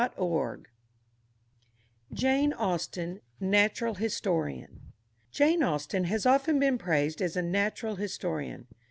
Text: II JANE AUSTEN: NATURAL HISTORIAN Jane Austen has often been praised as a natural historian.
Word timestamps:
II 0.19 0.63
JANE 2.11 2.53
AUSTEN: 2.53 3.21
NATURAL 3.39 3.93
HISTORIAN 3.93 4.93
Jane 5.29 5.61
Austen 5.61 6.05
has 6.05 6.25
often 6.25 6.57
been 6.57 6.79
praised 6.79 7.21
as 7.21 7.35
a 7.37 7.43
natural 7.43 7.97
historian. 7.97 8.65